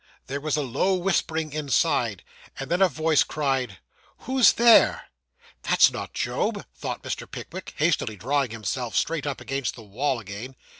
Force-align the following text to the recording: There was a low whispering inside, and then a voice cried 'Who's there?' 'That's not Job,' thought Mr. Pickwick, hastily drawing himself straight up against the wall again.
There 0.25 0.41
was 0.41 0.57
a 0.57 0.63
low 0.63 0.95
whispering 0.95 1.53
inside, 1.53 2.23
and 2.59 2.71
then 2.71 2.81
a 2.81 2.87
voice 2.89 3.21
cried 3.23 3.77
'Who's 4.21 4.53
there?' 4.53 5.11
'That's 5.61 5.91
not 5.93 6.15
Job,' 6.15 6.65
thought 6.73 7.03
Mr. 7.03 7.29
Pickwick, 7.29 7.75
hastily 7.77 8.15
drawing 8.15 8.49
himself 8.49 8.95
straight 8.95 9.27
up 9.27 9.39
against 9.39 9.75
the 9.75 9.83
wall 9.83 10.19
again. 10.19 10.55